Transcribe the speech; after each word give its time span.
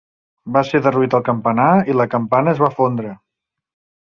Va 0.55 0.61
ser 0.69 0.79
derruït 0.87 1.13
el 1.19 1.25
campanar 1.29 1.67
i 1.93 1.97
la 1.99 2.09
campana 2.17 2.55
es 2.57 2.63
va 2.65 2.71
fondre. 2.81 3.15